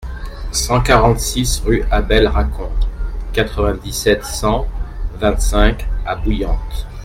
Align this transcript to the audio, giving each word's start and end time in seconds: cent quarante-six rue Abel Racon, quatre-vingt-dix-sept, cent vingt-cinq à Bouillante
cent 0.51 0.81
quarante-six 0.81 1.59
rue 1.63 1.83
Abel 1.91 2.25
Racon, 2.27 2.71
quatre-vingt-dix-sept, 3.33 4.23
cent 4.25 4.65
vingt-cinq 5.19 5.85
à 6.07 6.15
Bouillante 6.15 6.87